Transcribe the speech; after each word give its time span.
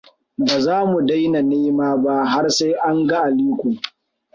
Ba 0.37 0.59
za 0.61 0.75
mu 0.89 1.01
daina 1.05 1.41
nema 1.41 1.95
ba, 1.97 2.25
har 2.25 2.49
sai 2.49 2.71
anga 2.73 3.23
Aliko. 3.23 3.73